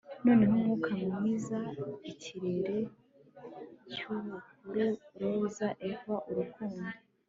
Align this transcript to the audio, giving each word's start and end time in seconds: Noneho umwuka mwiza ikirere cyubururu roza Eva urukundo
Noneho 0.25 0.51
umwuka 0.57 0.89
mwiza 1.15 1.57
ikirere 2.11 2.77
cyubururu 3.91 4.87
roza 5.19 5.67
Eva 5.89 6.15
urukundo 6.29 6.83